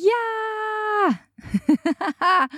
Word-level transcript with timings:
Ja! 0.00 1.26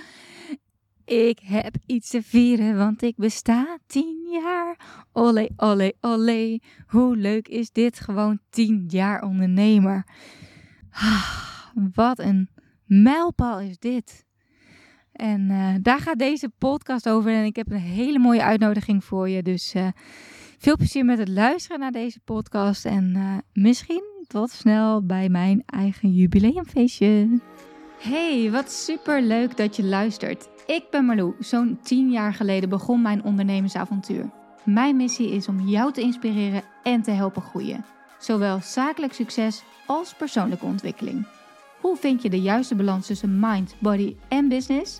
ik 1.29 1.39
heb 1.43 1.75
iets 1.85 2.09
te 2.09 2.23
vieren, 2.23 2.77
want 2.77 3.01
ik 3.01 3.15
besta 3.15 3.77
tien 3.87 4.27
jaar. 4.31 4.79
Olé, 5.11 5.49
olé, 5.57 5.91
olé. 6.01 6.59
Hoe 6.87 7.15
leuk 7.17 7.47
is 7.47 7.71
dit? 7.71 7.99
Gewoon 7.99 8.39
tien 8.49 8.85
jaar 8.87 9.23
ondernemer. 9.23 10.07
wat 11.93 12.19
een 12.19 12.49
mijlpaal 12.85 13.59
is 13.59 13.77
dit. 13.79 14.25
En 15.11 15.49
uh, 15.49 15.75
daar 15.81 15.99
gaat 15.99 16.19
deze 16.19 16.49
podcast 16.57 17.09
over. 17.09 17.31
En 17.31 17.45
ik 17.45 17.55
heb 17.55 17.71
een 17.71 17.77
hele 17.77 18.19
mooie 18.19 18.43
uitnodiging 18.43 19.03
voor 19.03 19.29
je. 19.29 19.43
Dus 19.43 19.75
uh, 19.75 19.87
veel 20.57 20.77
plezier 20.77 21.05
met 21.05 21.17
het 21.17 21.29
luisteren 21.29 21.79
naar 21.79 21.91
deze 21.91 22.19
podcast. 22.19 22.85
En 22.85 23.13
uh, 23.15 23.37
misschien 23.53 24.14
tot 24.27 24.49
snel 24.49 25.05
bij 25.05 25.29
mijn 25.29 25.63
eigen 25.65 26.13
jubileumfeestje. 26.13 27.39
Hey, 27.99 28.51
wat 28.51 28.71
super 28.71 29.21
leuk 29.21 29.57
dat 29.57 29.75
je 29.75 29.83
luistert. 29.83 30.49
Ik 30.65 30.83
ben 30.91 31.05
Marlou. 31.05 31.33
Zo'n 31.39 31.79
10 31.81 32.11
jaar 32.11 32.33
geleden 32.33 32.69
begon 32.69 33.01
mijn 33.01 33.23
ondernemersavontuur. 33.23 34.29
Mijn 34.63 34.95
missie 34.95 35.31
is 35.31 35.47
om 35.47 35.67
jou 35.67 35.91
te 35.93 36.01
inspireren 36.01 36.63
en 36.83 37.01
te 37.01 37.11
helpen 37.11 37.41
groeien. 37.41 37.85
Zowel 38.19 38.59
zakelijk 38.61 39.13
succes 39.13 39.63
als 39.85 40.13
persoonlijke 40.13 40.65
ontwikkeling. 40.65 41.27
Hoe 41.81 41.97
vind 41.97 42.21
je 42.21 42.29
de 42.29 42.41
juiste 42.41 42.75
balans 42.75 43.07
tussen 43.07 43.39
mind, 43.39 43.75
body 43.79 44.15
en 44.27 44.47
business? 44.47 44.99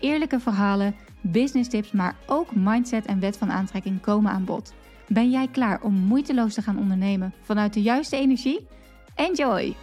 Eerlijke 0.00 0.40
verhalen, 0.40 0.94
business 1.20 1.68
tips, 1.68 1.92
maar 1.92 2.16
ook 2.26 2.54
mindset 2.54 3.06
en 3.06 3.20
wet 3.20 3.36
van 3.36 3.50
aantrekking 3.50 4.00
komen 4.00 4.32
aan 4.32 4.44
bod. 4.44 4.72
Ben 5.08 5.30
jij 5.30 5.48
klaar 5.48 5.82
om 5.82 5.94
moeiteloos 5.94 6.54
te 6.54 6.62
gaan 6.62 6.78
ondernemen 6.78 7.34
vanuit 7.42 7.72
de 7.72 7.82
juiste 7.82 8.16
energie? 8.16 8.66
Enjoy! 9.14 9.74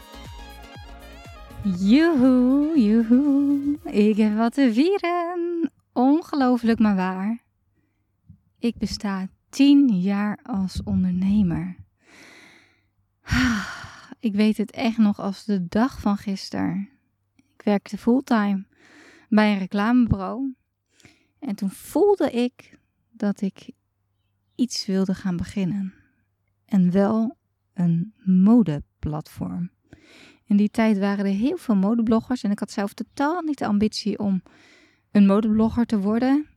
Joehoe, 1.64 2.82
joehoe. 2.84 3.80
Ik 3.84 4.18
heb 4.18 4.36
wat 4.36 4.54
te 4.54 4.74
vieren. 4.74 5.72
Ongelooflijk 5.94 6.80
maar 6.80 6.96
waar. 6.96 7.44
Ik 8.60 8.78
besta 8.78 9.28
tien 9.50 10.00
jaar 10.00 10.40
als 10.44 10.84
ondernemer. 10.84 11.76
Ik 14.20 14.34
weet 14.34 14.58
het 14.58 14.72
echt 14.72 14.98
nog 14.98 15.20
als 15.20 15.46
de 15.46 15.68
dag 15.68 16.00
van 16.00 16.18
gisteren. 16.18 16.90
Ik 17.36 17.62
werkte 17.64 17.98
fulltime 17.98 18.66
bij 19.30 19.52
een 19.52 19.60
reclamebureau. 19.60 20.56
En 21.40 21.56
toen 21.56 21.70
voelde 21.70 22.32
ik 22.32 22.78
dat 23.12 23.42
ik 23.42 23.70
iets 24.62 24.86
wilde 24.86 25.14
gaan 25.14 25.38
beginnen. 25.38 25.94
En 26.66 26.92
wel 26.92 27.38
een 27.74 28.14
modeplatform. 28.24 29.72
In 30.46 30.58
die 30.58 30.70
tijd 30.70 30.98
waren 30.98 31.26
er 31.26 31.32
heel 31.32 31.58
veel 31.58 31.76
modebloggers 31.76 32.44
en 32.44 32.52
ik 32.52 32.60
had 32.60 32.72
zelf 32.72 32.94
totaal 32.94 33.42
niet 33.42 33.58
de 33.58 33.66
ambitie 33.66 34.20
om 34.20 34.42
een 35.12 35.26
modeblogger 35.26 35.86
te 35.86 36.00
worden. 36.00 36.48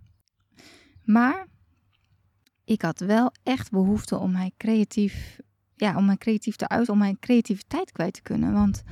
Maar 1.05 1.47
ik 2.65 2.83
had 2.83 3.01
wel 3.01 3.33
echt 3.43 3.71
behoefte 3.71 4.19
om 4.19 4.33
mij 4.33 4.53
creatief, 4.57 5.41
ja, 5.77 5.97
om 5.97 6.05
mij 6.05 6.17
creatief 6.17 6.57
te 6.57 6.69
uiten, 6.69 6.93
om 6.93 6.99
mijn 6.99 7.19
creativiteit 7.19 7.93
kwijt 7.93 8.15
te 8.15 8.23
kunnen. 8.23 8.53
Want 8.53 8.83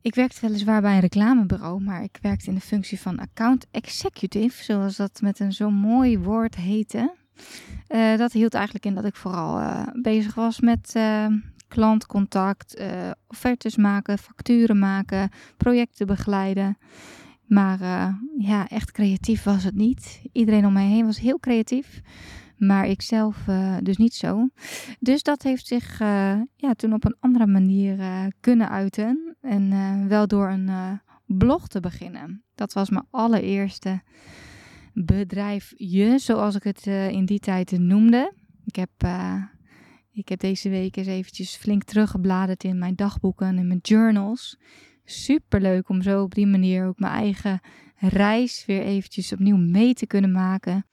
ik 0.00 0.14
werkte 0.14 0.40
weliswaar 0.40 0.80
bij 0.80 0.94
een 0.94 1.00
reclamebureau, 1.00 1.82
maar 1.82 2.02
ik 2.02 2.18
werkte 2.22 2.48
in 2.48 2.54
de 2.54 2.60
functie 2.60 3.00
van 3.00 3.18
account 3.18 3.66
executive, 3.70 4.64
zoals 4.64 4.96
dat 4.96 5.20
met 5.20 5.40
een 5.40 5.52
zo 5.52 5.70
mooi 5.70 6.18
woord 6.18 6.54
heette. 6.54 7.16
Uh, 7.88 8.16
dat 8.16 8.32
hield 8.32 8.54
eigenlijk 8.54 8.84
in 8.84 8.94
dat 8.94 9.04
ik 9.04 9.16
vooral 9.16 9.60
uh, 9.60 9.82
bezig 10.02 10.34
was 10.34 10.60
met 10.60 10.92
uh, 10.96 11.26
klantcontact, 11.68 12.82
offertes 13.26 13.76
maken, 13.76 14.18
facturen 14.18 14.78
maken, 14.78 15.30
projecten 15.56 16.06
begeleiden. 16.06 16.78
Maar 17.46 17.78
ja, 18.38 18.68
echt 18.68 18.92
creatief 18.92 19.42
was 19.42 19.64
het 19.64 19.74
niet. 19.74 20.22
Iedereen 20.32 20.66
om 20.66 20.72
mij 20.72 20.86
heen 20.86 21.04
was 21.04 21.18
heel 21.18 21.38
creatief. 21.38 22.00
Maar 22.56 22.86
ik 22.86 23.02
zelf 23.02 23.36
dus 23.82 23.96
niet 23.96 24.14
zo. 24.14 24.48
Dus 25.00 25.22
dat 25.22 25.42
heeft 25.42 25.66
zich 25.66 25.98
ja, 26.56 26.74
toen 26.76 26.92
op 26.92 27.04
een 27.04 27.16
andere 27.20 27.46
manier 27.46 27.98
kunnen 28.40 28.68
uiten. 28.68 29.36
En 29.40 30.08
wel 30.08 30.26
door 30.26 30.48
een 30.48 31.00
blog 31.26 31.68
te 31.68 31.80
beginnen. 31.80 32.42
Dat 32.54 32.72
was 32.72 32.90
mijn 32.90 33.06
allereerste 33.10 34.02
bedrijfje, 35.04 36.18
zoals 36.18 36.54
ik 36.54 36.62
het 36.62 36.86
uh, 36.86 37.10
in 37.10 37.24
die 37.24 37.38
tijd 37.38 37.78
noemde. 37.78 38.32
Ik 38.64 38.76
heb, 38.76 38.90
uh, 39.04 39.42
ik 40.12 40.28
heb 40.28 40.40
deze 40.40 40.68
week 40.68 40.96
eens 40.96 41.06
eventjes 41.06 41.56
flink 41.56 41.82
teruggebladerd 41.82 42.64
in 42.64 42.78
mijn 42.78 42.94
dagboeken 42.94 43.58
en 43.58 43.66
mijn 43.66 43.78
journals. 43.82 44.58
Super 45.04 45.60
leuk 45.60 45.88
om 45.88 46.02
zo 46.02 46.22
op 46.22 46.34
die 46.34 46.46
manier 46.46 46.86
ook 46.86 46.98
mijn 46.98 47.12
eigen 47.12 47.60
reis 47.96 48.66
weer 48.66 48.82
eventjes 48.82 49.32
opnieuw 49.32 49.56
mee 49.56 49.94
te 49.94 50.06
kunnen 50.06 50.32
maken. 50.32 50.86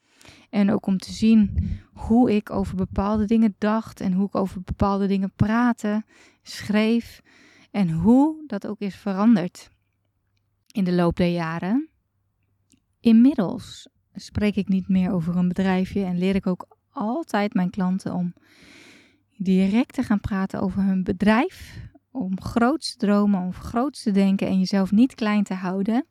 En 0.50 0.70
ook 0.70 0.86
om 0.86 0.98
te 0.98 1.12
zien 1.12 1.68
hoe 1.92 2.34
ik 2.34 2.50
over 2.50 2.76
bepaalde 2.76 3.24
dingen 3.24 3.54
dacht 3.58 4.00
en 4.00 4.12
hoe 4.12 4.26
ik 4.26 4.34
over 4.34 4.62
bepaalde 4.62 5.06
dingen 5.06 5.32
praatte, 5.36 6.04
schreef 6.42 7.22
en 7.70 7.90
hoe 7.90 8.44
dat 8.46 8.66
ook 8.66 8.80
is 8.80 8.96
veranderd 8.96 9.70
in 10.72 10.84
de 10.84 10.92
loop 10.92 11.16
der 11.16 11.32
jaren. 11.32 11.88
Inmiddels 13.00 13.88
spreek 14.16 14.56
ik 14.56 14.68
niet 14.68 14.88
meer 14.88 15.12
over 15.12 15.36
een 15.36 15.48
bedrijfje 15.48 16.04
en 16.04 16.18
leer 16.18 16.34
ik 16.34 16.46
ook 16.46 16.66
altijd 16.90 17.54
mijn 17.54 17.70
klanten 17.70 18.14
om 18.14 18.34
direct 19.36 19.94
te 19.94 20.02
gaan 20.02 20.20
praten 20.20 20.60
over 20.60 20.82
hun 20.82 21.04
bedrijf, 21.04 21.78
om 22.10 22.40
groots 22.40 22.90
te 22.90 23.06
dromen, 23.06 23.40
om 23.40 23.52
groots 23.52 24.02
te 24.02 24.10
denken 24.10 24.46
en 24.46 24.58
jezelf 24.58 24.90
niet 24.90 25.14
klein 25.14 25.42
te 25.42 25.54
houden. 25.54 26.06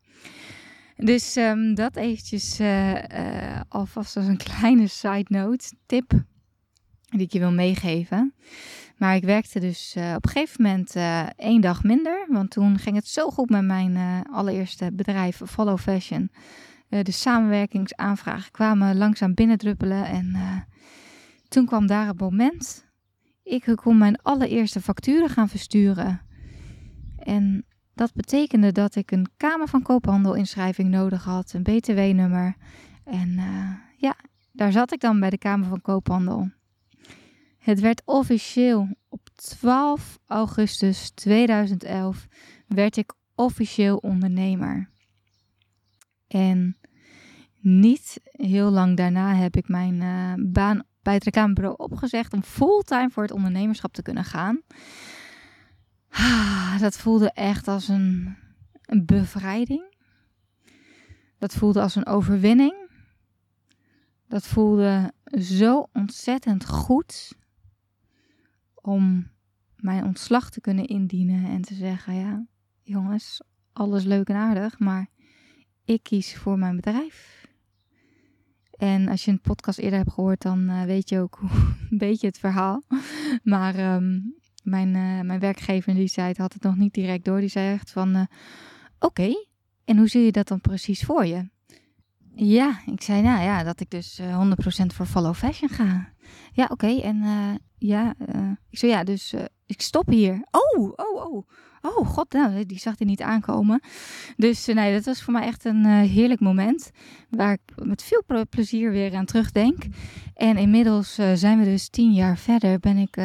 Dus 0.95 1.35
um, 1.35 1.75
dat 1.75 1.95
eventjes 1.95 2.59
uh, 2.59 2.93
uh, 2.93 3.61
alvast 3.69 4.17
als 4.17 4.25
een 4.25 4.43
kleine 4.53 4.87
side 4.87 5.25
note, 5.27 5.73
tip 5.85 6.11
die 7.09 7.21
ik 7.21 7.31
je 7.31 7.39
wil 7.39 7.51
meegeven. 7.51 8.33
Maar 8.97 9.15
ik 9.15 9.23
werkte 9.23 9.59
dus 9.59 9.95
uh, 9.97 10.13
op 10.15 10.25
een 10.25 10.31
gegeven 10.31 10.63
moment 10.63 10.95
één 11.35 11.61
dag 11.61 11.83
minder, 11.83 12.25
want 12.29 12.51
toen 12.51 12.77
ging 12.77 12.95
het 12.95 13.07
zo 13.07 13.29
goed 13.29 13.49
met 13.49 13.63
mijn 13.63 14.25
allereerste 14.31 14.89
bedrijf 14.93 15.41
Follow 15.45 15.77
Fashion 15.77 16.29
uh, 16.95 17.03
de 17.03 17.11
samenwerkingsaanvragen 17.11 18.51
kwamen 18.51 18.97
langzaam 18.97 19.33
binnendruppelen. 19.33 20.05
En 20.05 20.31
uh, 20.35 20.57
toen 21.47 21.65
kwam 21.65 21.87
daar 21.87 22.07
een 22.07 22.15
moment. 22.17 22.85
Ik 23.43 23.71
kon 23.75 23.97
mijn 23.97 24.21
allereerste 24.21 24.81
facturen 24.81 25.29
gaan 25.29 25.49
versturen. 25.49 26.21
En 27.17 27.65
dat 27.93 28.13
betekende 28.13 28.71
dat 28.71 28.95
ik 28.95 29.11
een 29.11 29.27
Kamer 29.37 29.67
van 29.67 29.81
Koophandel 29.81 30.33
inschrijving 30.33 30.89
nodig 30.89 31.23
had, 31.23 31.53
een 31.53 31.63
BTW-nummer. 31.63 32.55
En 33.03 33.29
uh, 33.29 33.71
ja, 33.97 34.15
daar 34.51 34.71
zat 34.71 34.93
ik 34.93 34.99
dan 34.99 35.19
bij 35.19 35.29
de 35.29 35.37
Kamer 35.37 35.67
van 35.67 35.81
Koophandel. 35.81 36.51
Het 37.57 37.79
werd 37.79 38.01
officieel 38.05 38.87
op 39.09 39.29
12 39.35 40.19
augustus 40.25 41.09
2011 41.09 42.27
werd 42.67 42.97
ik 42.97 43.13
officieel 43.35 43.97
ondernemer. 43.97 44.89
En 46.27 46.77
niet 47.65 48.19
heel 48.23 48.71
lang 48.71 48.97
daarna 48.97 49.35
heb 49.35 49.55
ik 49.55 49.67
mijn 49.67 50.01
uh, 50.01 50.33
baan 50.51 50.83
bij 51.01 51.13
het 51.13 51.23
reclamebureau 51.23 51.75
opgezegd 51.77 52.33
om 52.33 52.43
fulltime 52.43 53.09
voor 53.09 53.23
het 53.23 53.31
ondernemerschap 53.31 53.93
te 53.93 54.01
kunnen 54.01 54.23
gaan. 54.23 54.61
Ah, 56.09 56.79
dat 56.79 56.97
voelde 56.97 57.31
echt 57.31 57.67
als 57.67 57.87
een, 57.87 58.35
een 58.85 59.05
bevrijding. 59.05 59.95
Dat 61.37 61.53
voelde 61.53 61.81
als 61.81 61.95
een 61.95 62.05
overwinning. 62.05 62.89
Dat 64.27 64.47
voelde 64.47 65.13
zo 65.39 65.87
ontzettend 65.93 66.65
goed 66.65 67.37
om 68.73 69.31
mijn 69.75 70.03
ontslag 70.03 70.49
te 70.49 70.61
kunnen 70.61 70.85
indienen 70.85 71.45
en 71.45 71.61
te 71.61 71.73
zeggen: 71.73 72.15
ja, 72.15 72.45
jongens, 72.81 73.41
alles 73.73 74.03
leuk 74.03 74.29
en 74.29 74.35
aardig, 74.35 74.79
maar 74.79 75.07
ik 75.85 76.03
kies 76.03 76.37
voor 76.37 76.59
mijn 76.59 76.75
bedrijf. 76.75 77.44
En 78.77 79.07
als 79.07 79.25
je 79.25 79.31
een 79.31 79.41
podcast 79.41 79.79
eerder 79.79 79.99
hebt 79.99 80.13
gehoord, 80.13 80.41
dan 80.41 80.69
uh, 80.69 80.83
weet 80.83 81.09
je 81.09 81.19
ook 81.19 81.39
een 81.91 81.97
beetje 81.97 82.27
het 82.27 82.39
verhaal. 82.39 82.83
Maar 83.43 83.95
um, 83.95 84.35
mijn, 84.63 84.87
uh, 84.87 85.21
mijn 85.21 85.39
werkgever 85.39 85.93
die 85.93 86.07
zei 86.07 86.27
het, 86.27 86.37
had 86.37 86.53
het 86.53 86.63
nog 86.63 86.75
niet 86.75 86.93
direct 86.93 87.25
door. 87.25 87.39
Die 87.39 87.49
zei 87.49 87.73
echt 87.73 87.91
van, 87.91 88.15
uh, 88.15 88.21
oké, 88.99 89.33
en 89.85 89.97
hoe 89.97 90.07
zie 90.07 90.21
je 90.21 90.31
dat 90.31 90.47
dan 90.47 90.61
precies 90.61 91.03
voor 91.03 91.25
je? 91.25 91.49
Ja, 92.35 92.79
ik 92.85 93.01
zei 93.01 93.21
nou 93.21 93.43
ja, 93.43 93.63
dat 93.63 93.79
ik 93.79 93.89
dus 93.89 94.21
100% 94.21 94.25
voor 94.85 95.05
follow 95.05 95.35
fashion 95.35 95.69
ga. 95.69 96.09
Ja, 96.51 96.67
oké, 96.71 96.99
en 97.01 97.23
ja, 97.77 98.13
ik 98.69 98.77
zei 98.77 98.91
ja, 98.91 99.03
dus 99.03 99.33
ik 99.65 99.81
stop 99.81 100.07
hier. 100.07 100.45
Oh, 100.51 100.93
oh, 100.95 101.25
oh. 101.25 101.47
Oh 101.81 102.07
god, 102.07 102.33
nou, 102.33 102.65
die 102.65 102.79
zag 102.79 102.97
hij 102.97 103.07
niet 103.07 103.21
aankomen. 103.21 103.79
Dus 104.37 104.69
uh, 104.69 104.75
nee, 104.75 104.93
dat 104.93 105.05
was 105.05 105.21
voor 105.21 105.33
mij 105.33 105.43
echt 105.43 105.65
een 105.65 105.85
uh, 105.85 105.99
heerlijk 105.99 106.39
moment. 106.39 106.91
Waar 107.29 107.53
ik 107.53 107.85
met 107.85 108.03
veel 108.03 108.45
plezier 108.49 108.91
weer 108.91 109.15
aan 109.15 109.25
terugdenk. 109.25 109.83
En 110.33 110.57
inmiddels 110.57 111.19
uh, 111.19 111.31
zijn 111.33 111.59
we 111.59 111.65
dus 111.65 111.89
tien 111.89 112.13
jaar 112.13 112.37
verder. 112.37 112.79
Ben 112.79 112.97
ik 112.97 113.17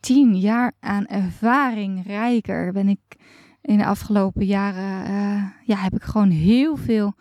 tien 0.00 0.38
jaar 0.38 0.72
aan 0.80 1.06
ervaring 1.06 2.06
rijker. 2.06 2.72
Ben 2.72 2.88
ik 2.88 3.16
in 3.62 3.78
de 3.78 3.86
afgelopen 3.86 4.46
jaren 4.46 5.04
eh, 5.04 5.44
ja, 5.64 5.76
heb 5.76 5.94
ik 5.94 6.02
gewoon 6.02 6.30
heel 6.30 6.76
veel. 6.76 7.14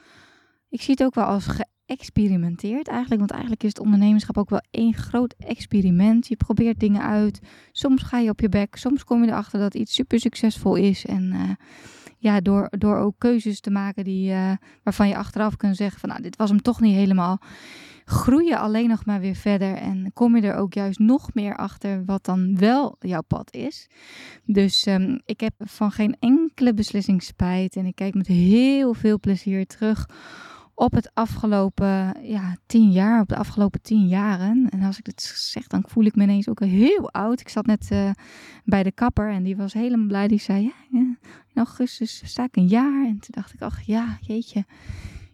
Ik 0.70 0.82
zie 0.82 0.92
het 0.92 1.04
ook 1.04 1.16
wel 1.16 1.26
als 1.26 1.48
geëxperimenteerd 1.90 2.88
eigenlijk. 2.88 3.20
Want 3.20 3.32
eigenlijk 3.32 3.64
is 3.64 3.70
het 3.70 3.80
ondernemerschap 3.80 4.38
ook 4.38 4.50
wel 4.50 4.62
één 4.72 4.94
groot 4.94 5.36
experiment. 5.38 6.28
Je 6.28 6.36
probeert 6.36 6.80
dingen 6.80 7.02
uit. 7.02 7.40
Soms 7.72 8.04
ga 8.04 8.20
je 8.20 8.30
op 8.30 8.40
je 8.40 8.50
bek. 8.50 8.76
Soms 8.76 9.04
kom 9.04 9.24
je 9.24 9.30
erachter 9.30 9.60
dat 9.60 9.74
iets 9.74 9.94
super 9.94 10.20
succesvol 10.20 10.76
is. 10.76 11.06
En 11.06 11.34
uh, 11.34 11.50
ja, 12.18 12.42
door, 12.42 12.68
door 12.78 12.98
ook 12.98 13.16
keuzes 13.18 13.60
te 13.60 13.72
maken 13.72 14.04
die, 14.04 14.32
uh, 14.32 14.52
waarvan 14.84 15.08
je 15.08 15.18
achteraf 15.18 15.56
kunt 15.56 15.76
zeggen 15.76 16.00
van 16.00 16.10
nou, 16.10 16.22
dit 16.22 16.36
was 16.36 16.50
hem 16.50 16.62
toch 16.62 16.80
niet 16.80 16.96
helemaal. 16.96 17.42
Groei 18.06 18.46
je 18.46 18.58
alleen 18.58 18.90
nog 18.90 19.06
maar 19.06 19.20
weer 19.20 19.36
verder 19.36 19.76
en 19.76 20.12
kom 20.14 20.36
je 20.36 20.42
er 20.42 20.56
ook 20.56 20.74
juist 20.74 21.00
nog 21.00 21.34
meer 21.34 21.56
achter 21.56 22.06
wat 22.06 22.26
dan 22.26 22.58
wel 22.58 22.96
jouw 23.00 23.22
pad 23.22 23.54
is. 23.54 23.88
Dus 24.46 24.86
um, 24.86 25.22
ik 25.26 25.40
heb 25.40 25.54
van 25.58 25.92
geen 25.92 26.16
enkele 26.20 26.74
beslissing 26.74 27.24
spijt 27.24 27.76
en 27.76 27.86
ik 27.86 27.96
kijk 27.96 28.14
met 28.14 28.28
heel 28.28 28.94
veel 28.94 29.20
plezier 29.20 29.66
terug 29.66 30.08
op 30.80 30.92
het 30.92 31.12
afgelopen 31.14 32.16
ja, 32.22 32.58
tien 32.66 32.92
jaar, 32.92 33.22
op 33.22 33.28
de 33.28 33.36
afgelopen 33.36 33.82
tien 33.82 34.08
jaren. 34.08 34.70
En 34.70 34.82
als 34.82 35.00
ik 35.00 35.06
het 35.06 35.22
zeg, 35.22 35.68
dan 35.68 35.84
voel 35.88 36.06
ik 36.06 36.16
me 36.16 36.24
ineens 36.24 36.50
ook 36.50 36.60
heel 36.60 37.12
oud. 37.12 37.40
Ik 37.40 37.50
zat 37.50 37.66
net 37.66 37.90
uh, 37.92 38.12
bij 38.66 38.84
de 38.84 38.92
kapper 38.92 39.30
en 39.30 39.44
die 39.44 39.58
was 39.58 39.74
helemaal 39.74 40.08
blij. 40.08 40.28
Die 40.28 40.40
zei, 40.40 40.64
ja, 40.64 41.00
in 41.00 41.18
augustus 41.54 42.22
sta 42.26 42.44
ik 42.44 42.56
een 42.56 42.68
jaar. 42.68 43.06
En 43.06 43.20
toen 43.20 43.30
dacht 43.30 43.54
ik, 43.54 43.62
ach 43.62 43.82
ja, 43.82 44.18
jeetje. 44.22 44.66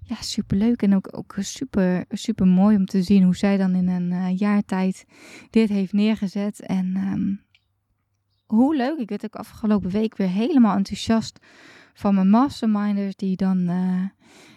Ja, 0.02 0.16
superleuk 0.20 0.82
en 0.82 0.96
ook, 0.96 1.18
ook 1.18 1.36
super, 1.40 2.06
super 2.10 2.48
mooi 2.48 2.76
om 2.76 2.86
te 2.86 3.04
zien 3.04 3.24
hoe 3.24 3.36
zij 3.36 3.58
dan 3.58 3.76
in 3.76 3.88
een 3.88 4.12
uh, 4.12 4.38
jaar 4.38 4.62
tijd 4.62 5.06
dit 5.50 5.70
heeft 5.70 5.94
neergezet. 5.94 6.60
En 6.60 6.96
um, 6.98 7.42
hoe 8.46 8.76
leuk. 8.76 8.98
Ik 8.98 9.10
werd 9.10 9.26
ook 9.26 9.36
afgelopen 9.36 9.90
week 9.90 10.18
weer 10.18 10.30
helemaal 10.30 10.78
enthousiast 10.78 11.40
van 11.94 12.16
mijn 12.16 12.30
masterminders 12.30 13.16
die 13.16 13.36
dan... 13.36 13.70
Uh, 13.70 14.04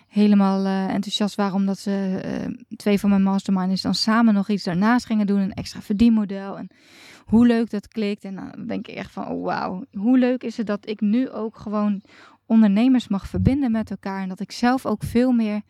helemaal 0.09 0.65
uh, 0.65 0.95
enthousiast 0.95 1.35
waren 1.35 1.55
omdat 1.55 1.79
ze 1.79 2.23
uh, 2.49 2.59
twee 2.77 2.99
van 2.99 3.11
mijn 3.11 3.23
masterminders 3.23 3.83
dan 3.83 3.95
samen 3.95 4.35
nog 4.35 4.49
iets 4.49 4.65
daarnaast 4.65 5.07
gingen 5.07 5.27
doen, 5.27 5.41
een 5.41 5.53
extra 5.53 5.81
verdienmodel. 5.81 6.59
En 6.59 6.71
hoe 7.25 7.47
leuk 7.47 7.71
dat 7.71 7.89
klikt. 7.89 8.25
En 8.25 8.35
dan 8.35 8.67
denk 8.67 8.87
ik 8.87 8.95
echt 8.95 9.13
van, 9.13 9.27
oh 9.27 9.45
wauw, 9.45 9.85
hoe 9.93 10.19
leuk 10.19 10.43
is 10.43 10.57
het 10.57 10.67
dat 10.67 10.89
ik 10.89 11.01
nu 11.01 11.31
ook 11.31 11.57
gewoon 11.57 12.03
ondernemers 12.47 13.09
mag 13.09 13.29
verbinden 13.29 13.71
met 13.71 13.91
elkaar. 13.91 14.23
En 14.23 14.29
dat 14.29 14.41
ik 14.41 14.53
zelf 14.53 14.87
ook 14.87 15.03
veel 15.03 15.33
meer 15.33 15.63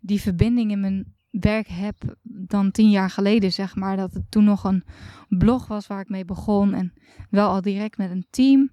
die 0.00 0.20
verbinding 0.20 0.70
in 0.70 0.80
mijn 0.80 1.14
werk 1.30 1.68
heb 1.68 2.16
dan 2.22 2.70
tien 2.70 2.90
jaar 2.90 3.10
geleden, 3.10 3.52
zeg 3.52 3.76
maar. 3.76 3.96
Dat 3.96 4.12
het 4.12 4.30
toen 4.30 4.44
nog 4.44 4.64
een 4.64 4.84
blog 5.28 5.66
was 5.66 5.86
waar 5.86 6.00
ik 6.00 6.08
mee 6.08 6.24
begon 6.24 6.74
en 6.74 6.92
wel 7.30 7.48
al 7.48 7.60
direct 7.60 7.98
met 7.98 8.10
een 8.10 8.26
team 8.30 8.70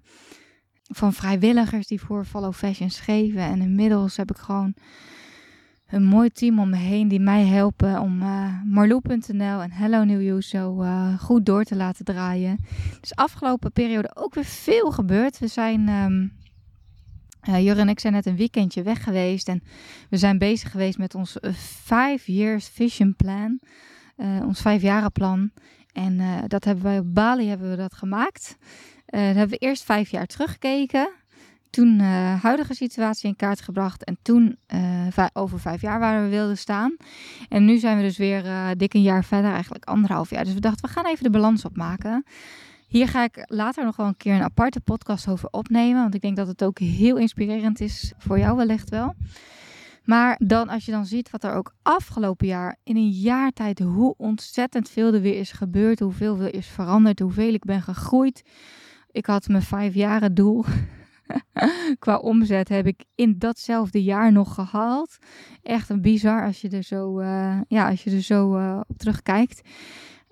van 0.92 1.12
vrijwilligers 1.12 1.86
die 1.86 2.00
voor 2.00 2.24
Follow 2.24 2.52
Fashion 2.52 2.90
schreven. 2.90 3.40
En 3.40 3.60
inmiddels 3.60 4.16
heb 4.16 4.30
ik 4.30 4.36
gewoon 4.36 4.74
een 5.86 6.04
mooi 6.04 6.30
team 6.30 6.58
om 6.58 6.70
me 6.70 6.76
heen 6.76 7.08
die 7.08 7.20
mij 7.20 7.46
helpen 7.46 8.00
om 8.00 8.22
uh, 8.22 9.62
en 9.62 9.72
Hello 9.72 10.04
New 10.04 10.22
You 10.22 10.42
zo 10.42 10.82
uh, 10.82 11.18
goed 11.18 11.46
door 11.46 11.64
te 11.64 11.76
laten 11.76 12.04
draaien. 12.04 12.58
Dus 13.00 13.14
afgelopen 13.14 13.72
periode 13.72 14.10
ook 14.14 14.34
weer 14.34 14.44
veel 14.44 14.90
gebeurd. 14.92 15.38
We 15.38 15.46
zijn, 15.46 15.88
um, 15.88 16.32
Jur 17.40 17.78
en 17.78 17.88
ik 17.88 18.00
zijn 18.00 18.12
net 18.12 18.26
een 18.26 18.36
weekendje 18.36 18.82
weg 18.82 19.02
geweest 19.02 19.48
en 19.48 19.62
we 20.10 20.16
zijn 20.16 20.38
bezig 20.38 20.70
geweest 20.70 20.98
met 20.98 21.14
ons 21.14 21.36
five 21.84 22.32
years 22.32 22.68
vision 22.68 23.16
plan, 23.16 23.60
ons 24.42 24.60
vijfjarenplan. 24.60 25.50
En 25.92 26.20
dat 26.46 26.64
hebben 26.64 26.84
wij 26.84 26.98
op 26.98 27.14
Bali 27.14 27.48
hebben 27.48 27.70
we 27.70 27.76
dat 27.76 27.94
gemaakt. 27.94 28.56
Uh, 29.12 29.20
hebben 29.20 29.48
we 29.48 29.56
eerst 29.56 29.84
vijf 29.84 30.10
jaar 30.10 30.26
teruggekeken. 30.26 31.10
Toen 31.70 31.98
de 31.98 32.04
uh, 32.04 32.42
huidige 32.42 32.74
situatie 32.74 33.28
in 33.28 33.36
kaart 33.36 33.60
gebracht. 33.60 34.04
En 34.04 34.18
toen 34.22 34.58
uh, 34.74 35.26
over 35.32 35.60
vijf 35.60 35.80
jaar 35.80 35.98
waar 35.98 36.22
we 36.22 36.28
wilden 36.28 36.58
staan. 36.58 36.96
En 37.48 37.64
nu 37.64 37.78
zijn 37.78 37.96
we 37.96 38.02
dus 38.02 38.16
weer 38.16 38.44
dik 38.76 38.94
een 38.94 39.02
jaar 39.02 39.24
verder, 39.24 39.52
eigenlijk 39.52 39.84
anderhalf 39.84 40.30
jaar. 40.30 40.44
Dus 40.44 40.54
we 40.54 40.60
dachten, 40.60 40.86
we 40.86 40.92
gaan 40.94 41.06
even 41.06 41.24
de 41.24 41.30
balans 41.30 41.64
opmaken. 41.64 42.24
Hier 42.86 43.08
ga 43.08 43.22
ik 43.22 43.44
later 43.46 43.84
nog 43.84 43.96
wel 43.96 44.06
een 44.06 44.16
keer 44.16 44.34
een 44.34 44.42
aparte 44.42 44.80
podcast 44.80 45.28
over 45.28 45.48
opnemen. 45.50 46.02
Want 46.02 46.14
ik 46.14 46.20
denk 46.20 46.36
dat 46.36 46.46
het 46.46 46.64
ook 46.64 46.78
heel 46.78 47.16
inspirerend 47.16 47.80
is 47.80 48.12
voor 48.18 48.38
jou 48.38 48.56
wellicht 48.56 48.90
wel. 48.90 49.14
Maar 50.04 50.40
dan 50.44 50.68
als 50.68 50.84
je 50.84 50.92
dan 50.92 51.06
ziet 51.06 51.30
wat 51.30 51.44
er 51.44 51.52
ook 51.52 51.74
afgelopen 51.82 52.46
jaar, 52.46 52.76
in 52.84 52.96
een 52.96 53.10
jaar 53.10 53.50
tijd, 53.50 53.78
hoe 53.78 54.14
ontzettend 54.16 54.90
veel 54.90 55.14
er 55.14 55.20
weer 55.20 55.38
is 55.38 55.52
gebeurd. 55.52 56.00
Hoeveel 56.00 56.40
er 56.40 56.54
is 56.54 56.66
veranderd, 56.66 57.18
hoeveel 57.18 57.54
ik 57.54 57.64
ben 57.64 57.82
gegroeid 57.82 58.42
ik 59.12 59.26
had 59.26 59.48
mijn 59.48 59.62
vijf 59.62 59.94
jaren 59.94 60.34
doel. 60.34 60.64
Qua 61.98 62.16
omzet 62.16 62.68
heb 62.68 62.86
ik 62.86 63.04
in 63.14 63.38
datzelfde 63.38 64.02
jaar 64.02 64.32
nog 64.32 64.54
gehaald. 64.54 65.18
Echt 65.62 65.88
een 65.88 66.00
bizar 66.00 66.46
als 66.46 66.60
je 66.60 66.68
er 66.68 66.82
zo, 66.82 67.20
uh, 67.20 67.60
ja, 67.68 67.88
als 67.88 68.04
je 68.04 68.10
er 68.10 68.22
zo 68.22 68.58
uh, 68.58 68.80
op 68.88 68.98
terugkijkt. 68.98 69.68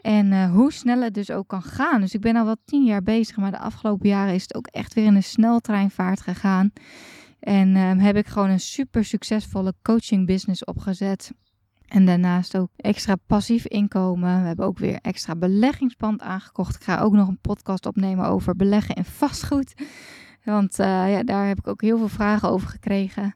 En 0.01 0.27
uh, 0.27 0.53
hoe 0.53 0.73
snel 0.73 1.01
het 1.01 1.15
dus 1.15 1.31
ook 1.31 1.49
kan 1.49 1.63
gaan. 1.63 2.01
Dus 2.01 2.15
ik 2.15 2.21
ben 2.21 2.37
al 2.37 2.45
wel 2.45 2.57
tien 2.65 2.85
jaar 2.85 3.03
bezig, 3.03 3.37
maar 3.37 3.51
de 3.51 3.59
afgelopen 3.59 4.09
jaren 4.09 4.35
is 4.35 4.43
het 4.43 4.55
ook 4.55 4.67
echt 4.67 4.95
weer 4.95 5.05
in 5.05 5.15
een 5.15 5.23
sneltreinvaart 5.23 6.21
gegaan. 6.21 6.73
En 7.41 7.77
um, 7.77 7.99
heb 7.99 8.17
ik 8.17 8.27
gewoon 8.27 8.51
een 8.51 8.61
super 8.61 9.05
succesvolle 9.05 9.75
coaching 9.83 10.27
business 10.27 10.65
opgezet. 10.65 11.33
En 11.91 12.05
daarnaast 12.05 12.57
ook 12.57 12.71
extra 12.77 13.17
passief 13.27 13.67
inkomen. 13.67 14.41
We 14.41 14.47
hebben 14.47 14.67
ook 14.67 14.79
weer 14.79 14.99
extra 15.03 15.37
beleggingspand 15.37 16.21
aangekocht. 16.21 16.75
Ik 16.75 16.83
ga 16.83 17.01
ook 17.01 17.13
nog 17.13 17.29
een 17.29 17.41
podcast 17.41 17.87
opnemen 17.87 18.27
over 18.27 18.57
beleggen 18.57 18.95
in 18.95 19.05
vastgoed. 19.05 19.75
Want 20.45 20.79
uh, 20.79 20.87
ja, 20.87 21.23
daar 21.23 21.47
heb 21.47 21.59
ik 21.59 21.69
ook 21.69 21.81
heel 21.81 21.99
veel 21.99 22.09
vragen 22.09 22.49
over 22.49 22.69
gekregen. 22.69 23.35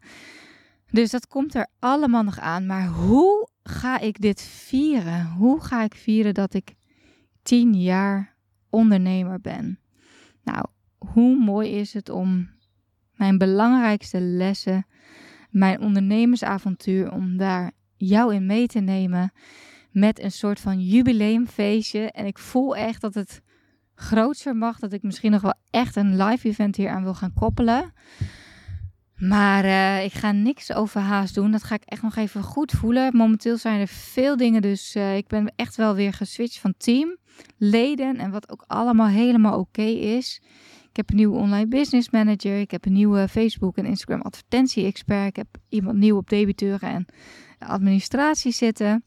Dus 0.90 1.10
dat 1.10 1.26
komt 1.26 1.54
er 1.54 1.66
allemaal 1.78 2.22
nog 2.22 2.38
aan. 2.38 2.66
Maar 2.66 2.86
hoe 2.86 3.48
ga 3.62 3.98
ik 3.98 4.20
dit 4.20 4.42
vieren? 4.42 5.26
Hoe 5.26 5.60
ga 5.60 5.82
ik 5.82 5.94
vieren 5.94 6.34
dat 6.34 6.54
ik 6.54 6.74
tien 7.42 7.74
jaar 7.74 8.34
ondernemer 8.70 9.40
ben? 9.40 9.78
Nou, 10.42 10.66
hoe 10.98 11.36
mooi 11.38 11.70
is 11.70 11.94
het 11.94 12.08
om 12.08 12.50
mijn 13.14 13.38
belangrijkste 13.38 14.20
lessen, 14.20 14.86
mijn 15.50 15.80
ondernemersavontuur, 15.80 17.12
om 17.12 17.36
daar 17.36 17.72
jou 17.96 18.35
in 18.35 18.46
mee 18.46 18.67
te 18.67 18.81
nemen 18.81 19.32
met 19.91 20.20
een 20.20 20.32
soort 20.32 20.61
van 20.61 20.81
jubileumfeestje. 20.81 22.11
En 22.11 22.26
ik 22.26 22.38
voel 22.38 22.76
echt 22.76 23.00
dat 23.00 23.14
het 23.14 23.43
groter 23.94 24.56
mag, 24.56 24.79
dat 24.79 24.93
ik 24.93 25.02
misschien 25.02 25.31
nog 25.31 25.43
wel 25.43 25.55
echt 25.70 25.96
een 25.96 26.17
live 26.17 26.49
event 26.49 26.76
hier 26.76 26.91
aan 26.91 27.02
wil 27.02 27.14
gaan 27.14 27.32
koppelen. 27.32 27.93
Maar 29.17 29.65
uh, 29.65 30.05
ik 30.05 30.13
ga 30.13 30.32
niks 30.32 30.72
overhaast 30.72 31.34
doen. 31.34 31.51
Dat 31.51 31.63
ga 31.63 31.74
ik 31.74 31.84
echt 31.84 32.03
nog 32.03 32.17
even 32.17 32.43
goed 32.43 32.72
voelen. 32.72 33.17
Momenteel 33.17 33.56
zijn 33.56 33.81
er 33.81 33.89
veel 33.89 34.36
dingen, 34.36 34.63
dus 34.63 34.96
uh, 34.96 35.17
ik 35.17 35.27
ben 35.27 35.53
echt 35.56 35.77
wel 35.77 35.94
weer 35.94 36.13
geswitcht 36.13 36.58
van 36.58 36.74
team, 36.77 37.17
leden 37.56 38.17
en 38.17 38.31
wat 38.31 38.51
ook 38.51 38.65
allemaal 38.67 39.08
helemaal 39.08 39.58
oké 39.58 39.82
is. 39.82 40.43
Ik 40.94 41.01
heb 41.01 41.10
een 41.10 41.17
nieuwe 41.17 41.39
online 41.39 41.69
business 41.69 42.10
manager. 42.10 42.60
Ik 42.60 42.70
heb 42.70 42.86
een 42.86 42.93
nieuwe 42.93 43.29
Facebook 43.29 43.77
en 43.77 43.84
Instagram 43.84 44.20
advertentie 44.20 44.86
expert. 44.86 45.29
Ik 45.29 45.36
heb 45.36 45.46
iemand 45.69 45.96
nieuw 45.96 46.17
op 46.17 46.29
debiteuren 46.29 46.89
en 46.89 47.06
administratie 47.58 48.53
zitten. 48.53 49.05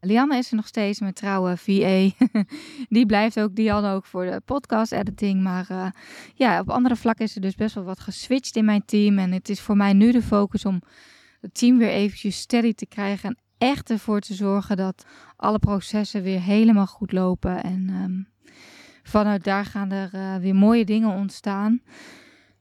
Lianne 0.00 0.36
is 0.36 0.50
er 0.50 0.56
nog 0.56 0.66
steeds, 0.66 1.00
mijn 1.00 1.12
trouwe 1.12 1.56
VA. 1.56 2.10
die 2.96 3.06
blijft 3.06 3.40
ook, 3.40 3.54
die 3.54 3.72
ook 3.72 4.04
voor 4.04 4.24
de 4.24 4.40
podcast 4.44 4.92
editing. 4.92 5.42
Maar 5.42 5.66
uh, 5.70 5.90
ja, 6.34 6.60
op 6.60 6.70
andere 6.70 6.96
vlakken 6.96 7.24
is 7.24 7.34
er 7.34 7.40
dus 7.40 7.54
best 7.54 7.74
wel 7.74 7.84
wat 7.84 8.00
geswitcht 8.00 8.56
in 8.56 8.64
mijn 8.64 8.84
team. 8.84 9.18
En 9.18 9.32
het 9.32 9.48
is 9.48 9.60
voor 9.60 9.76
mij 9.76 9.92
nu 9.92 10.12
de 10.12 10.22
focus 10.22 10.64
om 10.64 10.82
het 11.40 11.54
team 11.54 11.78
weer 11.78 11.90
eventjes 11.90 12.38
steady 12.38 12.74
te 12.74 12.86
krijgen. 12.86 13.28
En 13.28 13.38
echt 13.68 13.90
ervoor 13.90 14.20
te 14.20 14.34
zorgen 14.34 14.76
dat 14.76 15.06
alle 15.36 15.58
processen 15.58 16.22
weer 16.22 16.42
helemaal 16.42 16.86
goed 16.86 17.12
lopen. 17.12 17.62
En 17.62 17.88
um, 17.88 18.28
vanuit 19.08 19.44
daar 19.44 19.64
gaan 19.64 19.90
er 19.90 20.10
uh, 20.14 20.36
weer 20.36 20.54
mooie 20.54 20.84
dingen 20.84 21.10
ontstaan. 21.10 21.80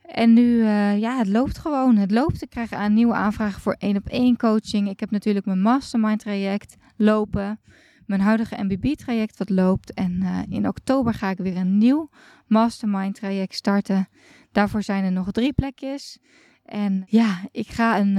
En 0.01 0.33
nu, 0.33 0.41
uh, 0.41 0.99
ja, 0.99 1.17
het 1.17 1.27
loopt 1.27 1.57
gewoon. 1.57 1.95
Het 1.95 2.11
loopt. 2.11 2.41
Ik 2.41 2.49
krijg 2.49 2.71
aan 2.71 2.93
nieuwe 2.93 3.13
aanvragen 3.13 3.61
voor 3.61 3.75
één 3.79 3.95
op 3.95 4.07
één 4.07 4.37
coaching. 4.37 4.89
Ik 4.89 4.99
heb 4.99 5.11
natuurlijk 5.11 5.45
mijn 5.45 5.61
mastermind 5.61 6.19
traject 6.19 6.75
lopen. 6.95 7.59
Mijn 8.05 8.21
huidige 8.21 8.63
MBB 8.63 8.93
traject 8.93 9.37
wat 9.37 9.49
loopt. 9.49 9.93
En 9.93 10.19
uh, 10.23 10.39
in 10.49 10.67
oktober 10.67 11.13
ga 11.13 11.29
ik 11.29 11.37
weer 11.37 11.57
een 11.57 11.77
nieuw 11.77 12.09
mastermind 12.45 13.15
traject 13.15 13.55
starten. 13.55 14.07
Daarvoor 14.51 14.83
zijn 14.83 15.03
er 15.03 15.11
nog 15.11 15.31
drie 15.31 15.53
plekjes. 15.53 16.19
En 16.65 17.03
ja, 17.07 17.39
ik 17.51 17.67
ga 17.67 17.99
een, 17.99 18.17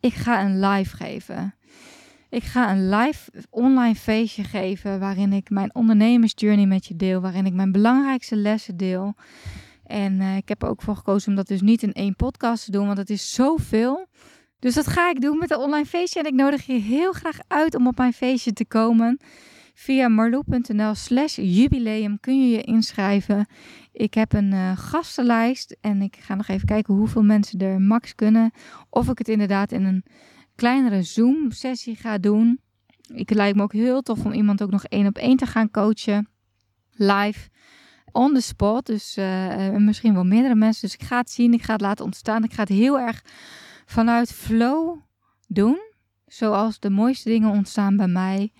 ik 0.00 0.14
ga 0.14 0.44
een 0.44 0.60
live 0.60 0.96
geven. 0.96 1.54
Ik 2.28 2.42
ga 2.42 2.70
een 2.70 2.88
live 2.88 3.30
online 3.50 3.94
feestje 3.94 4.44
geven 4.44 5.00
waarin 5.00 5.32
ik 5.32 5.50
mijn 5.50 5.74
ondernemersjourney 5.74 6.66
met 6.66 6.86
je 6.86 6.96
deel, 6.96 7.20
waarin 7.20 7.46
ik 7.46 7.52
mijn 7.52 7.72
belangrijkste 7.72 8.36
lessen 8.36 8.76
deel. 8.76 9.14
En 9.84 10.20
uh, 10.20 10.36
ik 10.36 10.48
heb 10.48 10.62
er 10.62 10.68
ook 10.68 10.82
voor 10.82 10.96
gekozen 10.96 11.28
om 11.28 11.36
dat 11.36 11.46
dus 11.46 11.60
niet 11.60 11.82
in 11.82 11.92
één 11.92 12.16
podcast 12.16 12.64
te 12.64 12.70
doen, 12.70 12.86
want 12.86 12.98
het 12.98 13.10
is 13.10 13.34
zoveel. 13.34 14.06
Dus 14.58 14.74
dat 14.74 14.86
ga 14.86 15.10
ik 15.10 15.20
doen 15.20 15.38
met 15.38 15.50
een 15.50 15.58
online 15.58 15.86
feestje. 15.86 16.20
En 16.20 16.26
ik 16.26 16.34
nodig 16.34 16.66
je 16.66 16.72
heel 16.72 17.12
graag 17.12 17.38
uit 17.48 17.74
om 17.74 17.86
op 17.86 17.96
mijn 17.96 18.12
feestje 18.12 18.52
te 18.52 18.66
komen. 18.66 19.20
Via 19.74 20.08
marloe.nl 20.08 20.94
slash 20.94 21.36
jubileum 21.36 22.20
kun 22.20 22.42
je 22.42 22.56
je 22.56 22.62
inschrijven. 22.62 23.46
Ik 23.92 24.14
heb 24.14 24.32
een 24.32 24.52
uh, 24.52 24.76
gastenlijst 24.76 25.76
en 25.80 26.02
ik 26.02 26.16
ga 26.20 26.34
nog 26.34 26.48
even 26.48 26.66
kijken 26.66 26.94
hoeveel 26.94 27.22
mensen 27.22 27.58
er 27.58 27.80
max 27.80 28.14
kunnen. 28.14 28.50
Of 28.90 29.08
ik 29.08 29.18
het 29.18 29.28
inderdaad 29.28 29.72
in 29.72 29.84
een 29.84 30.04
kleinere 30.56 31.02
Zoom-sessie 31.02 31.96
ga 31.96 32.18
doen. 32.18 32.60
Ik 33.14 33.30
lijkt 33.30 33.56
me 33.56 33.62
ook 33.62 33.72
heel 33.72 34.02
tof 34.02 34.24
om 34.24 34.32
iemand 34.32 34.62
ook 34.62 34.70
nog 34.70 34.84
één 34.84 35.06
op 35.06 35.16
één 35.16 35.36
te 35.36 35.46
gaan 35.46 35.70
coachen. 35.70 36.28
Live, 36.90 37.48
on 38.12 38.34
the 38.34 38.40
spot. 38.40 38.86
Dus 38.86 39.18
uh, 39.18 39.70
misschien 39.70 40.14
wel 40.14 40.24
meerdere 40.24 40.54
mensen. 40.54 40.88
Dus 40.88 40.94
ik 40.94 41.06
ga 41.06 41.18
het 41.18 41.30
zien, 41.30 41.52
ik 41.52 41.62
ga 41.62 41.72
het 41.72 41.80
laten 41.80 42.04
ontstaan. 42.04 42.44
Ik 42.44 42.52
ga 42.52 42.60
het 42.60 42.68
heel 42.68 42.98
erg 42.98 43.24
vanuit 43.86 44.32
flow 44.32 44.98
doen. 45.46 45.78
Zoals 46.26 46.78
de 46.78 46.90
mooiste 46.90 47.28
dingen 47.28 47.50
ontstaan 47.50 47.96
bij 47.96 48.08
mij. 48.08 48.52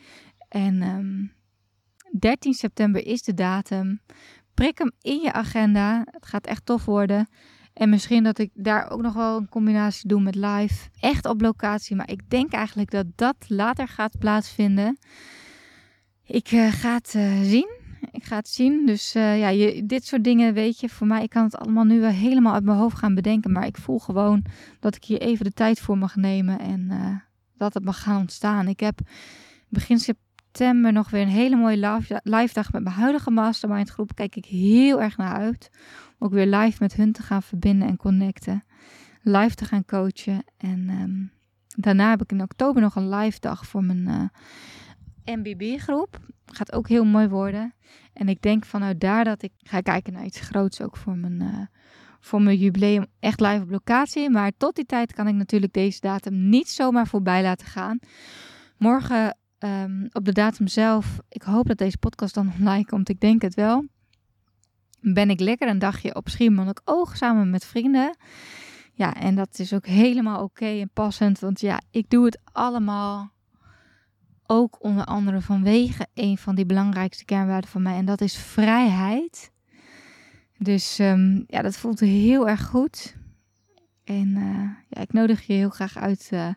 En 0.49 0.83
um, 0.83 1.35
ehm, 2.13 2.19
13 2.19 2.55
september 2.55 3.07
is 3.07 3.23
de 3.23 3.35
datum. 3.35 4.01
Prik 4.55 4.79
hem 4.79 4.93
in 5.01 5.21
je 5.21 5.33
agenda. 5.33 6.05
Het 6.11 6.27
gaat 6.27 6.47
echt 6.47 6.67
tof 6.67 6.85
worden. 6.85 7.29
En 7.77 7.91
misschien 7.91 8.23
dat 8.23 8.39
ik 8.39 8.51
daar 8.55 8.91
ook 8.91 9.03
nog 9.03 9.15
wel 9.15 9.37
een 9.37 9.49
combinatie 9.49 10.09
doe 10.09 10.21
met 10.21 10.35
live. 10.35 10.89
Echt 11.01 11.27
op 11.27 11.41
locatie. 11.41 11.97
Maar 11.97 12.11
ik 12.11 12.31
denk 12.31 12.53
eigenlijk 12.53 12.91
dat 12.91 13.07
dat 13.15 13.37
later 13.49 13.89
gaat 13.89 14.19
plaatsvinden. 14.19 14.99
Ik 16.25 16.53
uh, 16.53 16.73
ga 16.73 16.95
het 16.95 17.15
uh, 17.17 17.41
zien. 17.43 17.69
Ik 18.11 18.25
ga 18.25 18.37
het 18.37 18.49
zien. 18.49 18.87
Dus 18.87 19.17
uh, 19.17 19.39
ja, 19.39 19.83
dit 19.85 20.07
soort 20.07 20.25
dingen 20.25 20.55
weet 20.55 20.81
je. 20.81 20.89
Voor 20.89 21.07
mij, 21.07 21.23
ik 21.23 21.31
kan 21.31 21.45
het 21.45 21.57
allemaal 21.57 21.85
nu 21.85 22.01
wel 22.01 22.11
helemaal 22.11 22.55
uit 22.55 22.65
mijn 22.65 22.79
hoofd 22.79 22.99
gaan 22.99 23.15
bedenken. 23.15 23.53
Maar 23.53 23.67
ik 23.67 23.77
voel 23.77 23.99
gewoon 23.99 24.45
dat 24.81 24.97
ik 24.97 25.05
hier 25.05 25.21
even 25.21 25.45
de 25.45 25.53
tijd 25.53 25.81
voor 25.81 25.99
mag 25.99 26.17
nemen. 26.17 26.59
En 26.59 26.93
dat 27.57 27.75
het 27.75 27.85
mag 27.85 28.03
gaan 28.03 28.21
ontstaan. 28.21 28.69
Ik 28.69 28.81
heb 28.81 28.99
begin 29.69 29.99
nog 30.61 31.11
weer 31.11 31.23
een 31.23 31.29
hele 31.29 31.57
mooie 31.57 32.01
live, 32.23 32.55
dag 32.55 32.73
met 32.73 32.83
mijn 32.83 32.97
huidige 32.97 33.31
mastermind 33.31 33.91
groep. 33.91 34.15
Kijk 34.15 34.37
ik 34.37 34.45
heel 34.45 35.01
erg 35.03 35.17
naar 35.17 35.37
uit 35.37 35.71
ook 36.19 36.33
weer 36.33 36.47
live 36.47 36.77
met 36.81 36.95
hun 36.95 37.13
te 37.13 37.23
gaan 37.23 37.43
verbinden 37.43 37.89
en 37.89 37.97
connecten. 37.97 38.65
Live 39.23 39.55
te 39.55 39.65
gaan 39.65 39.85
coachen. 39.85 40.45
En 40.57 40.89
um, 40.89 41.31
daarna 41.77 42.11
heb 42.11 42.23
ik 42.23 42.33
in 42.33 42.43
oktober 42.43 42.83
nog 42.83 42.97
een 42.97 43.09
live 43.09 43.41
dag 43.41 43.67
voor 43.67 43.85
mijn 43.85 44.31
eh, 45.25 45.35
MBB-groep. 45.37 46.19
Gaat 46.47 46.73
ook 46.73 46.89
heel 46.89 47.05
mooi 47.05 47.29
worden. 47.29 47.75
En 48.13 48.29
ik 48.29 48.43
denk 48.43 48.65
vanuit 48.65 49.01
daar 49.01 49.25
dat 49.25 49.43
ik 49.43 49.53
ga 49.57 49.81
kijken 49.81 50.13
naar 50.13 50.25
iets 50.25 50.41
groots 50.41 50.81
ook 50.81 50.97
voor 50.97 51.17
mijn, 51.17 51.43
uh, 51.43 51.67
voor 52.21 52.43
mijn 52.43 52.57
jubileum. 52.57 53.07
Echt 53.21 53.41
live 53.41 53.63
op 53.63 53.71
locatie. 53.71 54.31
Maar 54.31 54.53
tot 54.57 54.75
die 54.75 54.87
tijd 54.87 55.13
kan 55.13 55.29
ik 55.29 55.35
natuurlijk 55.35 55.73
deze 55.73 56.01
datum 56.01 56.49
niet 56.49 56.69
zomaar 56.69 57.07
voorbij 57.07 57.43
laten 57.43 57.67
gaan. 57.67 57.99
Morgen 58.79 59.37
um, 59.59 60.09
op 60.13 60.25
de 60.25 60.33
datum 60.33 60.67
zelf. 60.67 61.19
Ik 61.29 61.43
hoop 61.43 61.67
dat 61.67 61.79
deze 61.79 61.99
podcast 61.99 62.35
dan 62.35 62.53
online 62.59 62.87
komt. 62.87 63.09
Ik 63.09 63.21
denk 63.21 63.43
het 63.43 63.55
wel 63.55 63.85
ben 65.15 65.31
ik 65.31 65.41
lekker 65.41 65.69
een 65.69 65.79
dagje 65.79 66.15
op 66.15 66.29
Schiermonnikoog 66.29 67.17
samen 67.17 67.51
met 67.51 67.65
vrienden. 67.65 68.17
Ja, 68.93 69.15
en 69.15 69.35
dat 69.35 69.59
is 69.59 69.73
ook 69.73 69.87
helemaal 69.87 70.43
oké 70.43 70.67
en 70.67 70.91
passend. 70.93 71.39
Want 71.39 71.61
ja, 71.61 71.81
ik 71.91 72.11
doe 72.11 72.25
het 72.25 72.41
allemaal 72.53 73.31
ook 74.47 74.85
onder 74.85 75.05
andere 75.05 75.41
vanwege 75.41 76.07
een 76.15 76.39
van 76.39 76.55
die 76.55 76.67
belangrijkste 76.67 77.25
kernwaarden 77.25 77.71
van 77.71 77.83
mij. 77.83 77.97
En 77.97 78.05
dat 78.05 78.21
is 78.21 78.37
vrijheid. 78.37 79.51
Dus 80.59 80.99
um, 80.99 81.45
ja, 81.47 81.63
dat 81.63 81.77
voelt 81.77 82.01
heel 82.01 82.49
erg 82.49 82.67
goed. 82.67 83.17
En 84.07 84.29
uh, 84.37 84.71
ja, 84.89 85.01
ik 85.01 85.13
nodig 85.13 85.47
je 85.47 85.53
heel 85.53 85.71
graag 85.71 85.97
uit 85.97 86.31
uh, 86.33 86.49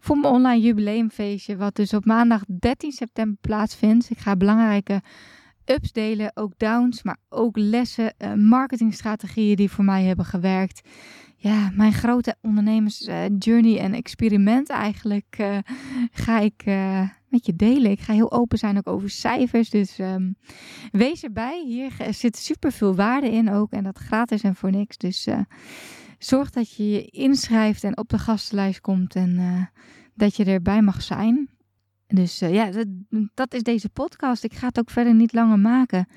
voor 0.00 0.18
mijn 0.18 0.34
online 0.34 0.62
jubileumfeestje. 0.62 1.56
Wat 1.56 1.74
dus 1.74 1.94
op 1.94 2.04
maandag 2.04 2.42
13 2.58 2.92
september 2.92 3.38
plaatsvindt. 3.40 4.10
Ik 4.10 4.18
ga 4.18 4.36
belangrijke 4.36 5.02
ups 5.64 5.92
delen, 5.92 6.30
ook 6.34 6.52
downs, 6.56 7.02
maar 7.02 7.16
ook 7.28 7.56
lessen, 7.56 8.14
uh, 8.18 8.34
marketingstrategieën 8.34 9.56
die 9.56 9.70
voor 9.70 9.84
mij 9.84 10.04
hebben 10.04 10.24
gewerkt. 10.24 10.88
Ja, 11.36 11.70
mijn 11.74 11.92
grote 11.92 12.36
ondernemersjourney 12.42 13.78
en 13.78 13.94
experiment 13.94 14.68
eigenlijk 14.68 15.60
ga 16.12 16.40
ik 16.40 16.64
met 17.28 17.46
je 17.46 17.56
delen. 17.56 17.90
Ik 17.90 18.00
ga 18.00 18.12
heel 18.12 18.32
open 18.32 18.58
zijn 18.58 18.76
ook 18.76 18.86
over 18.86 19.10
cijfers, 19.10 19.70
dus 19.70 19.98
um, 19.98 20.36
wees 20.90 21.22
erbij. 21.22 21.62
Hier 21.66 21.92
zit 22.10 22.36
super 22.36 22.72
veel 22.72 22.94
waarde 22.94 23.30
in 23.30 23.50
ook 23.50 23.70
en 23.70 23.82
dat 23.82 23.98
gratis 23.98 24.42
en 24.42 24.54
voor 24.54 24.70
niks. 24.70 24.96
Dus 24.96 25.26
zorg 26.18 26.50
dat 26.50 26.76
je 26.76 26.90
je 26.90 27.04
inschrijft 27.04 27.84
en 27.84 27.96
op 27.98 28.08
de 28.08 28.18
gastenlijst 28.18 28.80
komt 28.80 29.14
en 29.14 29.70
dat 30.14 30.36
je 30.36 30.44
erbij 30.44 30.82
mag 30.82 31.02
zijn. 31.02 31.48
Dus 32.08 32.42
uh, 32.42 32.52
ja, 32.52 32.70
dat, 32.70 32.86
dat, 33.34 33.54
is 33.54 33.62
deze 33.62 33.88
podcast. 33.88 34.44
Ik 34.44 34.54
ga 34.54 34.66
het 34.66 34.78
ook 34.78 34.90
verder 34.90 35.14
niet 35.14 35.32
langer 35.32 35.58
maken. 35.58 36.08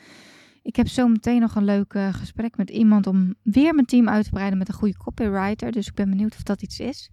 Ik 0.62 0.76
heb 0.76 0.88
zo 0.88 1.08
meteen 1.08 1.40
nog 1.40 1.56
een 1.56 1.66
leuk 1.66 1.94
uh, 1.94 2.14
gesprek 2.14 2.58
met 2.58 2.70
iemand 2.70 3.08
om 3.08 3.36
weer 3.44 3.74
mijn 3.74 3.86
team 3.86 4.10
uit 4.10 4.24
te 4.24 4.30
breiden 4.30 4.58
met 4.58 4.68
een 4.68 4.74
goede 4.74 4.98
copywriter. 4.98 5.72
Dus 5.72 5.88
ik 5.88 5.94
ben 5.94 6.10
benieuwd 6.10 6.36
of 6.36 6.44
dat 6.44 6.62
iets 6.62 6.80
is. 6.80 7.10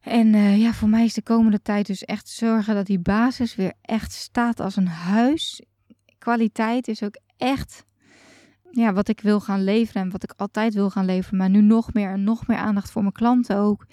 En 0.00 0.58
ja, 0.58 0.72
voor 0.72 0.88
mij 0.88 1.04
is 1.04 1.14
de 1.14 1.22
komende 1.22 1.62
tijd 1.62 1.86
dus 1.86 2.04
echt 2.04 2.28
zorgen 2.28 2.74
dat 2.74 2.86
die 2.86 2.98
basis 2.98 3.54
weer 3.54 3.72
echt 3.82 4.12
staat 4.12 4.60
als 4.60 4.76
een 4.76 4.88
huis. 4.88 5.62
Kwaliteit 6.18 6.88
is 6.88 7.02
ook 7.02 7.20
echt 7.36 7.86
ja, 8.70 8.92
wat 8.92 9.08
ik 9.08 9.20
wil 9.20 9.40
gaan 9.40 9.64
leveren 9.64 10.02
en 10.02 10.10
wat 10.10 10.22
ik 10.22 10.32
altijd 10.36 10.74
wil 10.74 10.90
gaan 10.90 11.04
leveren. 11.04 11.38
Maar 11.38 11.50
nu 11.50 11.60
nog 11.60 11.92
meer 11.92 12.10
en 12.10 12.24
nog 12.24 12.46
meer 12.46 12.56
aandacht 12.56 12.90
voor 12.90 13.02
mijn 13.02 13.14
klanten 13.14 13.56
ook. 13.56 13.86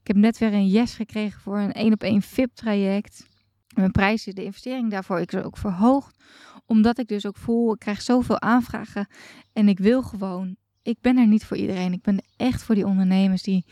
Ik 0.00 0.06
heb 0.06 0.16
net 0.16 0.38
weer 0.38 0.52
een 0.52 0.68
yes 0.68 0.94
gekregen 0.94 1.40
voor 1.40 1.58
een 1.58 1.72
één 1.72 1.92
op 1.92 2.02
één 2.02 2.22
VIP 2.22 2.54
traject. 2.54 3.28
Mijn 3.74 3.90
prijs 3.90 4.26
is 4.26 4.34
de 4.34 4.44
investering 4.44 4.90
daarvoor 4.90 5.20
ik 5.20 5.34
ook 5.34 5.56
verhoogd. 5.56 6.24
Omdat 6.66 6.98
ik 6.98 7.08
dus 7.08 7.26
ook 7.26 7.36
voel, 7.36 7.72
ik 7.72 7.78
krijg 7.78 8.02
zoveel 8.02 8.40
aanvragen. 8.40 9.06
En 9.52 9.68
ik 9.68 9.78
wil 9.78 10.02
gewoon, 10.02 10.56
ik 10.82 10.96
ben 11.00 11.16
er 11.16 11.26
niet 11.26 11.44
voor 11.44 11.56
iedereen. 11.56 11.92
Ik 11.92 12.02
ben 12.02 12.24
echt 12.36 12.62
voor 12.62 12.74
die 12.74 12.86
ondernemers 12.86 13.42
die 13.42 13.64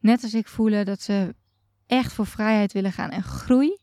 net 0.00 0.22
als 0.22 0.34
ik 0.34 0.48
voelen 0.48 0.84
dat 0.84 1.02
ze 1.02 1.34
echt 1.86 2.12
voor 2.12 2.26
vrijheid 2.26 2.72
willen 2.72 2.92
gaan 2.92 3.10
en 3.10 3.22
groei. 3.22 3.78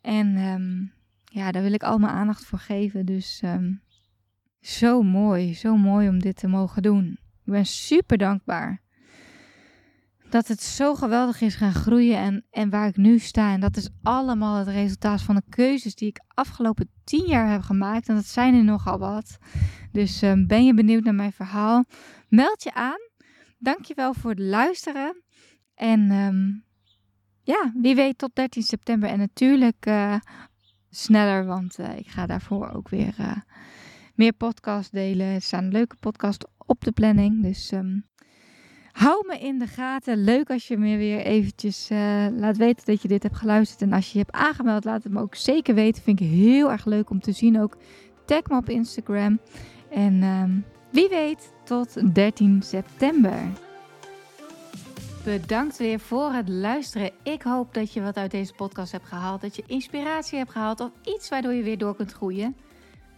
En 0.00 0.36
um, 0.36 0.92
ja, 1.24 1.52
daar 1.52 1.62
wil 1.62 1.72
ik 1.72 1.82
al 1.82 1.98
mijn 1.98 2.12
aandacht 2.12 2.44
voor 2.44 2.58
geven. 2.58 3.06
Dus 3.06 3.40
um, 3.44 3.82
zo 4.62 5.02
mooi, 5.02 5.54
zo 5.54 5.76
mooi 5.76 6.08
om 6.08 6.18
dit 6.18 6.36
te 6.36 6.48
mogen 6.48 6.82
doen. 6.82 7.18
Ik 7.44 7.52
ben 7.52 7.66
super 7.66 8.18
dankbaar 8.18 8.82
dat 10.32 10.48
het 10.48 10.62
zo 10.62 10.94
geweldig 10.94 11.40
is 11.40 11.54
gaan 11.54 11.74
groeien 11.74 12.16
en, 12.16 12.44
en 12.50 12.70
waar 12.70 12.88
ik 12.88 12.96
nu 12.96 13.18
sta. 13.18 13.52
En 13.52 13.60
dat 13.60 13.76
is 13.76 13.88
allemaal 14.02 14.56
het 14.56 14.68
resultaat 14.68 15.22
van 15.22 15.34
de 15.34 15.42
keuzes 15.48 15.94
die 15.94 16.08
ik 16.08 16.20
afgelopen 16.28 16.90
tien 17.04 17.26
jaar 17.26 17.50
heb 17.50 17.62
gemaakt. 17.62 18.08
En 18.08 18.14
dat 18.14 18.24
zijn 18.24 18.54
er 18.54 18.64
nogal 18.64 18.98
wat. 18.98 19.38
Dus 19.92 20.22
um, 20.22 20.46
ben 20.46 20.64
je 20.64 20.74
benieuwd 20.74 21.04
naar 21.04 21.14
mijn 21.14 21.32
verhaal? 21.32 21.84
Meld 22.28 22.62
je 22.62 22.74
aan. 22.74 23.10
Dankjewel 23.58 24.14
voor 24.14 24.30
het 24.30 24.38
luisteren. 24.38 25.22
En 25.74 26.10
um, 26.10 26.64
ja, 27.42 27.72
wie 27.74 27.94
weet 27.94 28.18
tot 28.18 28.34
13 28.34 28.62
september. 28.62 29.08
En 29.08 29.18
natuurlijk 29.18 29.86
uh, 29.86 30.16
sneller, 30.90 31.46
want 31.46 31.78
uh, 31.78 31.96
ik 31.96 32.06
ga 32.06 32.26
daarvoor 32.26 32.70
ook 32.70 32.88
weer 32.88 33.14
uh, 33.20 33.36
meer 34.14 34.32
podcasts 34.32 34.90
delen. 34.90 35.26
Er 35.26 35.42
staan 35.42 35.72
leuke 35.72 35.96
podcasts 35.96 36.46
op 36.66 36.84
de 36.84 36.92
planning. 36.92 37.42
Dus 37.42 37.72
um, 37.72 38.04
Hou 38.92 39.26
me 39.26 39.38
in 39.38 39.58
de 39.58 39.66
gaten. 39.66 40.24
Leuk 40.24 40.50
als 40.50 40.68
je 40.68 40.76
me 40.76 40.96
weer 40.96 41.18
eventjes 41.18 41.90
uh, 41.90 42.26
laat 42.30 42.56
weten 42.56 42.86
dat 42.86 43.02
je 43.02 43.08
dit 43.08 43.22
hebt 43.22 43.36
geluisterd. 43.36 43.82
En 43.82 43.92
als 43.92 44.06
je 44.06 44.18
je 44.18 44.24
hebt 44.24 44.36
aangemeld, 44.36 44.84
laat 44.84 45.02
het 45.02 45.12
me 45.12 45.20
ook 45.20 45.34
zeker 45.34 45.74
weten. 45.74 46.02
Vind 46.02 46.20
ik 46.20 46.28
heel 46.28 46.70
erg 46.70 46.84
leuk 46.84 47.10
om 47.10 47.20
te 47.20 47.32
zien 47.32 47.60
ook. 47.60 47.76
Tag 48.24 48.46
me 48.46 48.56
op 48.56 48.68
Instagram. 48.68 49.40
En 49.90 50.22
um, 50.22 50.64
wie 50.90 51.08
weet, 51.08 51.52
tot 51.64 52.14
13 52.14 52.62
september. 52.62 53.38
Bedankt 55.24 55.78
weer 55.78 56.00
voor 56.00 56.32
het 56.32 56.48
luisteren. 56.48 57.10
Ik 57.22 57.42
hoop 57.42 57.74
dat 57.74 57.92
je 57.92 58.02
wat 58.02 58.16
uit 58.16 58.30
deze 58.30 58.54
podcast 58.54 58.92
hebt 58.92 59.06
gehaald. 59.06 59.40
Dat 59.40 59.56
je 59.56 59.64
inspiratie 59.66 60.38
hebt 60.38 60.50
gehaald 60.50 60.80
of 60.80 60.90
iets 61.04 61.28
waardoor 61.28 61.52
je 61.52 61.62
weer 61.62 61.78
door 61.78 61.96
kunt 61.96 62.12
groeien. 62.12 62.56